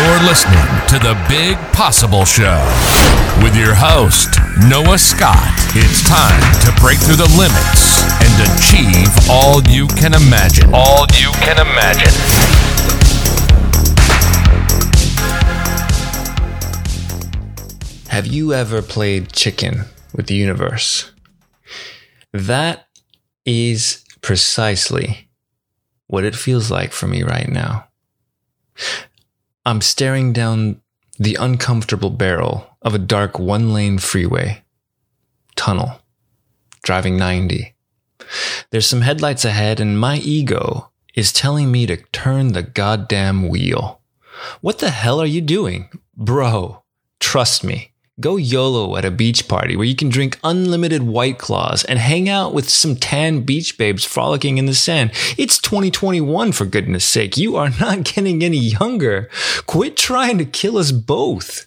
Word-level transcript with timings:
You're 0.00 0.22
listening 0.24 0.64
to 0.88 0.98
the 0.98 1.14
Big 1.28 1.58
Possible 1.74 2.24
Show 2.24 2.56
with 3.44 3.54
your 3.54 3.74
host, 3.74 4.30
Noah 4.66 4.96
Scott. 4.96 5.52
It's 5.76 6.02
time 6.08 6.40
to 6.64 6.80
break 6.80 6.98
through 6.98 7.16
the 7.16 7.28
limits 7.36 8.00
and 8.24 8.32
achieve 8.48 9.10
all 9.28 9.62
you 9.64 9.86
can 9.88 10.14
imagine. 10.14 10.70
All 10.72 11.04
you 11.18 11.30
can 11.32 11.58
imagine. 11.60 12.14
Have 18.08 18.26
you 18.26 18.54
ever 18.54 18.80
played 18.80 19.34
chicken 19.34 19.84
with 20.14 20.28
the 20.28 20.34
universe? 20.34 21.12
That 22.32 22.88
is 23.44 24.02
precisely 24.22 25.28
what 26.06 26.24
it 26.24 26.34
feels 26.34 26.70
like 26.70 26.92
for 26.92 27.06
me 27.06 27.22
right 27.22 27.50
now. 27.50 27.89
I'm 29.66 29.82
staring 29.82 30.32
down 30.32 30.80
the 31.18 31.34
uncomfortable 31.34 32.10
barrel 32.10 32.66
of 32.80 32.94
a 32.94 32.98
dark 32.98 33.38
one 33.38 33.74
lane 33.74 33.98
freeway 33.98 34.62
tunnel, 35.54 36.00
driving 36.82 37.18
90. 37.18 37.74
There's 38.70 38.86
some 38.86 39.02
headlights 39.02 39.44
ahead, 39.44 39.80
and 39.80 40.00
my 40.00 40.16
ego 40.16 40.90
is 41.14 41.32
telling 41.32 41.70
me 41.70 41.84
to 41.86 41.98
turn 42.12 42.52
the 42.52 42.62
goddamn 42.62 43.48
wheel. 43.48 44.00
What 44.62 44.78
the 44.78 44.90
hell 44.90 45.20
are 45.20 45.26
you 45.26 45.42
doing? 45.42 45.90
Bro, 46.16 46.82
trust 47.18 47.62
me. 47.62 47.89
Go 48.20 48.36
YOLO 48.36 48.96
at 48.96 49.06
a 49.06 49.10
beach 49.10 49.48
party 49.48 49.76
where 49.76 49.86
you 49.86 49.96
can 49.96 50.10
drink 50.10 50.38
unlimited 50.44 51.04
white 51.04 51.38
claws 51.38 51.84
and 51.84 51.98
hang 51.98 52.28
out 52.28 52.52
with 52.52 52.68
some 52.68 52.94
tan 52.94 53.42
beach 53.42 53.78
babes 53.78 54.04
frolicking 54.04 54.58
in 54.58 54.66
the 54.66 54.74
sand. 54.74 55.12
It's 55.38 55.58
2021 55.58 56.52
for 56.52 56.66
goodness 56.66 57.04
sake. 57.04 57.38
You 57.38 57.56
are 57.56 57.70
not 57.80 58.04
getting 58.14 58.44
any 58.44 58.58
younger. 58.58 59.30
Quit 59.66 59.96
trying 59.96 60.36
to 60.36 60.44
kill 60.44 60.76
us 60.76 60.92
both. 60.92 61.66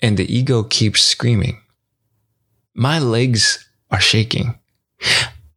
And 0.00 0.16
the 0.16 0.32
ego 0.34 0.62
keeps 0.62 1.02
screaming. 1.02 1.60
My 2.74 2.98
legs 2.98 3.68
are 3.90 4.00
shaking. 4.00 4.58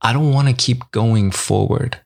I 0.01 0.11
don't 0.11 0.33
want 0.33 0.49
to 0.49 0.53
keep 0.53 0.91
going 0.91 1.31
forward. 1.31 2.01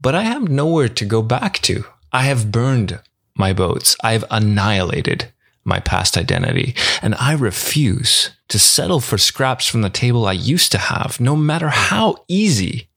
But 0.00 0.14
I 0.14 0.22
have 0.22 0.48
nowhere 0.48 0.88
to 0.88 1.04
go 1.04 1.20
back 1.20 1.54
to. 1.62 1.84
I 2.12 2.24
have 2.24 2.52
burned 2.52 3.00
my 3.34 3.52
boats. 3.52 3.96
I've 4.04 4.24
annihilated 4.30 5.32
my 5.64 5.80
past 5.80 6.16
identity, 6.16 6.74
and 7.02 7.14
I 7.16 7.32
refuse 7.32 8.30
to 8.48 8.58
settle 8.58 9.00
for 9.00 9.18
scraps 9.18 9.66
from 9.66 9.82
the 9.82 9.90
table 9.90 10.26
I 10.26 10.32
used 10.32 10.72
to 10.72 10.78
have, 10.78 11.20
no 11.20 11.36
matter 11.36 11.68
how 11.68 12.24
easy 12.28 12.88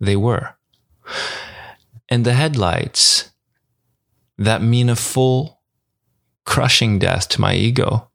they 0.00 0.16
were. 0.16 0.56
And 2.08 2.24
the 2.24 2.34
headlights 2.34 3.30
that 4.38 4.62
mean 4.62 4.88
a 4.88 4.96
full, 4.96 5.60
crushing 6.44 6.98
death 6.98 7.28
to 7.30 7.40
my 7.40 7.54
ego, 7.54 8.10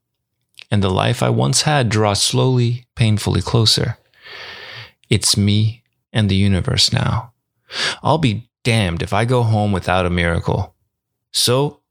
and 0.70 0.82
the 0.82 0.90
life 0.90 1.22
I 1.22 1.28
once 1.28 1.62
had 1.62 1.88
draw 1.88 2.14
slowly, 2.14 2.86
painfully 2.94 3.42
closer. 3.42 3.98
It's 5.10 5.36
me 5.36 5.84
and 6.12 6.30
the 6.30 6.36
universe 6.36 6.92
now. 6.92 7.32
I'll 8.02 8.18
be 8.18 8.48
damned 8.64 9.02
if 9.02 9.12
I 9.12 9.26
go 9.26 9.42
home 9.42 9.72
without 9.72 10.06
a 10.06 10.10
miracle. 10.10 10.74
So 11.32 11.81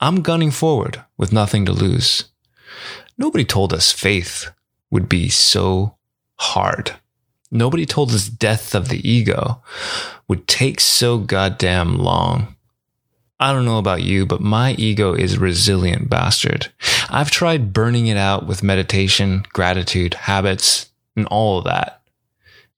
I'm 0.00 0.22
gunning 0.22 0.52
forward 0.52 1.04
with 1.16 1.32
nothing 1.32 1.64
to 1.66 1.72
lose. 1.72 2.24
Nobody 3.16 3.44
told 3.44 3.72
us 3.72 3.90
faith 3.90 4.48
would 4.90 5.08
be 5.08 5.28
so 5.28 5.96
hard. 6.36 6.94
Nobody 7.50 7.84
told 7.84 8.12
us 8.12 8.28
death 8.28 8.76
of 8.76 8.88
the 8.88 9.08
ego 9.08 9.60
would 10.28 10.46
take 10.46 10.78
so 10.78 11.18
goddamn 11.18 11.98
long. 11.98 12.54
I 13.40 13.52
don't 13.52 13.64
know 13.64 13.78
about 13.78 14.02
you, 14.02 14.24
but 14.24 14.40
my 14.40 14.72
ego 14.72 15.14
is 15.14 15.34
a 15.34 15.40
resilient 15.40 16.08
bastard. 16.08 16.72
I've 17.08 17.30
tried 17.30 17.72
burning 17.72 18.06
it 18.06 18.16
out 18.16 18.46
with 18.46 18.62
meditation, 18.62 19.46
gratitude, 19.52 20.14
habits, 20.14 20.90
and 21.16 21.26
all 21.26 21.58
of 21.58 21.64
that. 21.64 22.02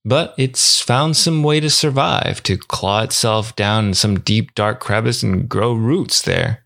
But 0.05 0.35
it's 0.39 0.81
found 0.81 1.17
some 1.17 1.43
way 1.43 1.61
to 1.61 1.69
survive, 1.69 2.43
to 2.45 2.57
claw 2.57 3.03
itself 3.03 3.55
down 3.57 3.89
in 3.89 3.95
some 3.95 4.21
deep, 4.21 4.55
dark 4.55 4.81
crevice 4.81 5.23
and 5.23 5.49
grow 5.49 5.75
roots 5.75 6.23
there. 6.23 6.65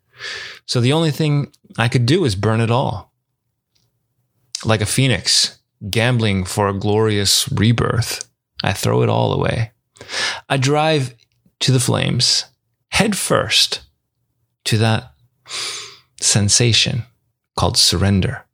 So 0.66 0.80
the 0.80 0.92
only 0.92 1.10
thing 1.10 1.52
I 1.78 1.88
could 1.88 2.06
do 2.06 2.24
is 2.24 2.34
burn 2.34 2.60
it 2.60 2.70
all. 2.70 3.12
Like 4.64 4.80
a 4.80 4.86
phoenix, 4.86 5.58
gambling 5.90 6.44
for 6.44 6.68
a 6.68 6.78
glorious 6.78 7.50
rebirth, 7.50 8.28
I 8.62 8.72
throw 8.72 9.02
it 9.02 9.08
all 9.08 9.32
away. 9.32 9.72
I 10.48 10.56
drive 10.56 11.14
to 11.60 11.72
the 11.72 11.80
flames, 11.80 12.46
head 12.90 13.16
first 13.16 13.82
to 14.64 14.78
that 14.78 15.12
sensation 16.20 17.04
called 17.56 17.76
surrender. 17.76 18.44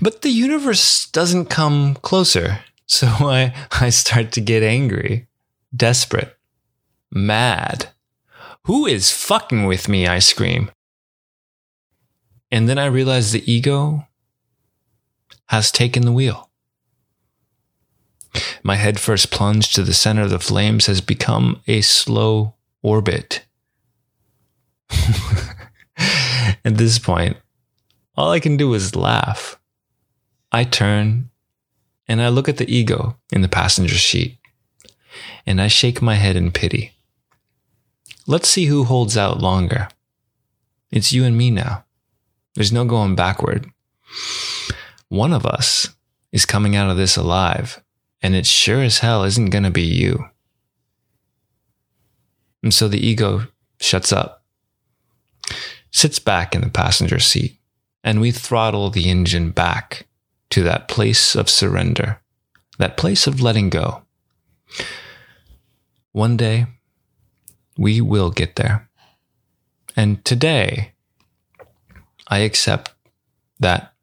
But 0.00 0.22
the 0.22 0.30
universe 0.30 1.08
doesn't 1.10 1.46
come 1.46 1.94
closer. 1.96 2.60
So 2.86 3.06
I, 3.20 3.54
I 3.72 3.90
start 3.90 4.32
to 4.32 4.40
get 4.40 4.62
angry, 4.62 5.28
desperate, 5.74 6.36
mad. 7.10 7.88
Who 8.66 8.84
is 8.84 9.12
fucking 9.12 9.66
with 9.66 9.88
me? 9.88 10.08
I 10.08 10.18
scream. 10.18 10.72
And 12.50 12.68
then 12.68 12.78
I 12.78 12.86
realize 12.86 13.30
the 13.30 13.48
ego 13.50 14.08
has 15.46 15.70
taken 15.70 16.04
the 16.04 16.10
wheel. 16.10 16.50
My 18.64 18.74
head 18.74 18.98
first 18.98 19.30
plunge 19.30 19.72
to 19.74 19.84
the 19.84 19.94
center 19.94 20.22
of 20.22 20.30
the 20.30 20.40
flames 20.40 20.86
has 20.86 21.00
become 21.00 21.62
a 21.68 21.80
slow 21.80 22.54
orbit. 22.82 23.44
At 26.64 26.76
this 26.76 26.98
point, 26.98 27.36
all 28.16 28.32
I 28.32 28.40
can 28.40 28.56
do 28.56 28.74
is 28.74 28.96
laugh. 28.96 29.60
I 30.50 30.64
turn 30.64 31.30
and 32.08 32.20
I 32.20 32.30
look 32.30 32.48
at 32.48 32.56
the 32.56 32.68
ego 32.68 33.16
in 33.32 33.42
the 33.42 33.48
passenger 33.48 33.98
seat 33.98 34.38
and 35.46 35.60
I 35.60 35.68
shake 35.68 36.02
my 36.02 36.14
head 36.14 36.34
in 36.34 36.50
pity. 36.50 36.95
Let's 38.28 38.48
see 38.48 38.66
who 38.66 38.84
holds 38.84 39.16
out 39.16 39.40
longer. 39.40 39.88
It's 40.90 41.12
you 41.12 41.24
and 41.24 41.38
me 41.38 41.50
now. 41.50 41.84
There's 42.54 42.72
no 42.72 42.84
going 42.84 43.14
backward. 43.14 43.70
One 45.08 45.32
of 45.32 45.46
us 45.46 45.94
is 46.32 46.44
coming 46.44 46.74
out 46.74 46.90
of 46.90 46.96
this 46.96 47.16
alive, 47.16 47.82
and 48.20 48.34
it 48.34 48.46
sure 48.46 48.82
as 48.82 48.98
hell 48.98 49.22
isn't 49.22 49.50
going 49.50 49.62
to 49.62 49.70
be 49.70 49.82
you. 49.82 50.24
And 52.64 52.74
so 52.74 52.88
the 52.88 53.04
ego 53.04 53.46
shuts 53.80 54.12
up, 54.12 54.42
sits 55.92 56.18
back 56.18 56.54
in 56.54 56.62
the 56.62 56.68
passenger 56.68 57.20
seat, 57.20 57.60
and 58.02 58.20
we 58.20 58.32
throttle 58.32 58.90
the 58.90 59.08
engine 59.08 59.50
back 59.50 60.08
to 60.50 60.64
that 60.64 60.88
place 60.88 61.36
of 61.36 61.48
surrender, 61.48 62.20
that 62.78 62.96
place 62.96 63.28
of 63.28 63.40
letting 63.40 63.70
go. 63.70 64.02
One 66.10 66.36
day, 66.36 66.66
we 67.76 68.00
will 68.00 68.30
get 68.30 68.56
there. 68.56 68.88
And 69.96 70.24
today, 70.24 70.92
I 72.28 72.38
accept 72.38 72.92
that 73.60 73.94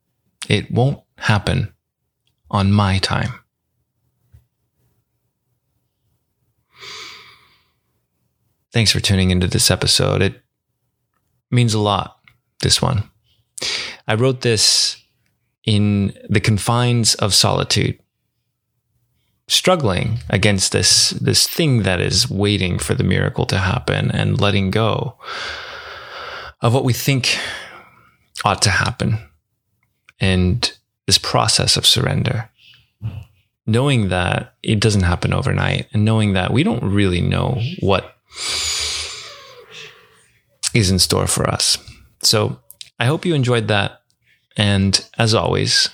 it 0.49 0.71
won't 0.71 1.01
happen 1.17 1.73
on 2.49 2.71
my 2.71 2.97
time. 2.99 3.33
Thanks 8.71 8.91
for 8.91 8.99
tuning 8.99 9.29
into 9.29 9.47
this 9.47 9.69
episode. 9.69 10.21
It 10.23 10.41
means 11.51 11.75
a 11.75 11.79
lot, 11.79 12.17
this 12.61 12.81
one. 12.81 13.09
I 14.07 14.15
wrote 14.15 14.41
this 14.41 14.97
in 15.63 16.17
the 16.27 16.39
confines 16.39 17.13
of 17.15 17.33
solitude, 17.33 17.99
struggling 19.53 20.19
against 20.29 20.71
this, 20.71 21.11
this 21.11 21.47
thing 21.47 21.83
that 21.83 22.01
is 22.01 22.29
waiting 22.29 22.79
for 22.79 22.93
the 22.93 23.03
miracle 23.03 23.45
to 23.45 23.57
happen 23.57 24.09
and 24.11 24.41
letting 24.41 24.71
go 24.71 25.17
of 26.61 26.73
what 26.73 26.83
we 26.83 26.93
think 26.93 27.37
ought 28.45 28.61
to 28.61 28.69
happen 28.69 29.19
and 30.19 30.77
this 31.05 31.17
process 31.17 31.77
of 31.77 31.85
surrender 31.85 32.49
knowing 33.65 34.09
that 34.09 34.55
it 34.61 34.79
doesn't 34.79 35.03
happen 35.03 35.33
overnight 35.33 35.87
and 35.93 36.03
knowing 36.03 36.33
that 36.33 36.51
we 36.51 36.63
don't 36.63 36.83
really 36.83 37.21
know 37.21 37.61
what 37.79 38.17
is 40.73 40.89
in 40.91 40.99
store 40.99 41.27
for 41.27 41.49
us. 41.49 41.77
So 42.21 42.59
I 42.99 43.05
hope 43.05 43.25
you 43.25 43.35
enjoyed 43.35 43.67
that. 43.67 44.01
And 44.57 45.07
as 45.17 45.33
always, 45.33 45.89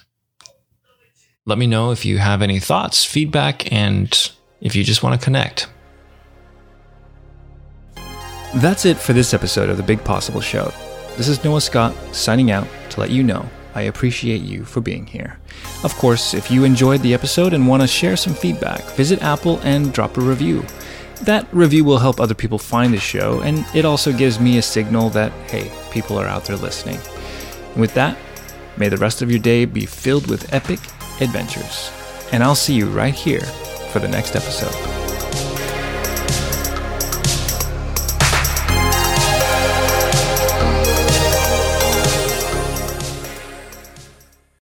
let 1.50 1.58
me 1.58 1.66
know 1.66 1.90
if 1.90 2.06
you 2.06 2.20
have 2.20 2.44
any 2.44 2.60
thoughts, 2.60 3.04
feedback, 3.04 3.74
and 3.74 4.32
if 4.62 4.76
you 4.76 4.84
just 4.84 5.02
want 5.02 5.20
to 5.20 5.26
connect. 5.26 5.68
That's 8.58 8.86
it 8.86 8.98
for 8.98 9.14
this 9.14 9.34
episode 9.34 9.72
of 9.72 9.78
The 9.78 9.82
Big 9.82 10.04
Possible 10.04 10.42
Show. 10.42 10.72
This 11.18 11.28
is 11.28 11.44
Noah 11.44 11.62
Scott 11.62 11.96
signing 12.12 12.52
out 12.52 12.68
to 12.92 13.00
let 13.00 13.10
you 13.10 13.24
know 13.24 13.50
I 13.74 13.82
appreciate 13.82 14.42
you 14.42 14.64
for 14.64 14.80
being 14.80 15.08
here. 15.08 15.40
Of 15.84 15.96
course, 15.96 16.36
if 16.36 16.52
you 16.52 16.66
enjoyed 16.66 17.02
the 17.02 17.16
episode 17.16 17.54
and 17.54 17.68
want 17.68 17.82
to 17.82 17.88
share 17.88 18.16
some 18.16 18.36
feedback, 18.36 18.84
visit 18.92 19.24
Apple 19.24 19.60
and 19.64 19.92
drop 19.92 20.18
a 20.18 20.22
review. 20.22 20.64
That 21.24 21.52
review 21.52 21.84
will 21.84 21.98
help 21.98 22.20
other 22.20 22.36
people 22.36 22.60
find 22.60 22.94
the 22.94 23.00
show, 23.00 23.42
and 23.42 23.66
it 23.74 23.86
also 23.86 24.14
gives 24.14 24.40
me 24.40 24.60
a 24.60 24.62
signal 24.62 25.10
that, 25.12 25.32
hey, 25.50 25.72
people 25.90 26.20
are 26.20 26.28
out 26.28 26.46
there 26.46 26.58
listening. 26.58 27.00
And 27.72 27.82
with 27.82 27.96
that, 27.96 28.20
may 28.78 28.88
the 28.88 28.98
rest 28.98 29.24
of 29.24 29.32
your 29.32 29.40
day 29.40 29.66
be 29.66 29.88
filled 29.88 30.28
with 30.28 30.54
epic 30.54 30.80
adventures. 31.22 31.92
And 32.32 32.44
I'll 32.44 32.56
see 32.56 32.74
you 32.74 32.88
right 32.88 33.14
here 33.14 33.42
for 33.92 34.00
the 34.00 34.08
next 34.08 34.36
episode. 34.36 34.99